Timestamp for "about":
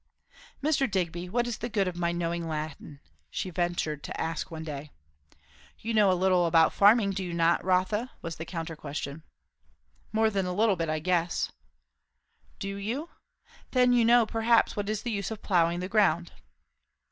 6.47-6.73